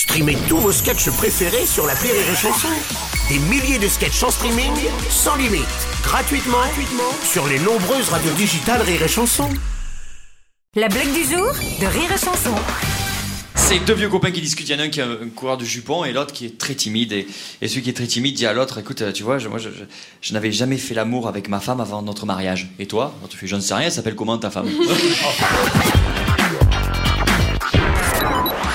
[0.00, 2.68] Streamez tous vos sketchs préférés sur la Rire et Chanson.
[3.28, 4.72] Des milliers de sketchs en streaming,
[5.10, 5.60] sans limite,
[6.02, 9.50] gratuitement, gratuitement sur les nombreuses radios digitales Rire et Chanson.
[10.74, 12.54] La blague du jour de Rire et Chanson.
[13.56, 14.70] C'est deux vieux copains qui discutent.
[14.70, 16.56] Il y en a un qui est un coureur de jupons et l'autre qui est
[16.56, 17.12] très timide.
[17.12, 17.26] Et,
[17.60, 19.58] et celui qui est très timide dit à l'autre Écoute, euh, tu vois, je, moi,
[19.58, 19.84] je, je-
[20.22, 22.68] je n'avais jamais fait l'amour avec ma femme avant notre mariage.
[22.78, 23.12] Et toi?
[23.18, 24.66] Alors, Tu fais J'en sais rien, elle s'appelle comment ta femme?